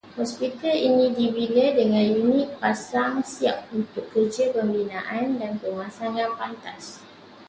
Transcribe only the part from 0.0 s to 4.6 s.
Hospital ini dibina dengan unit pasang siap untuk kerja